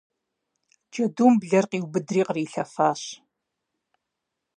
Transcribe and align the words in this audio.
Джэдум 0.91 1.33
блэр 1.41 1.65
къиубыдри 1.71 2.21
кърилъэфащ. 2.27 3.01